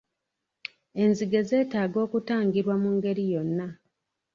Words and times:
Enzige 1.03 1.39
zeetaaga 1.49 1.97
okutangirwa 2.05 2.75
mu 2.83 2.89
ngeri 2.95 3.23
yonna. 3.33 3.67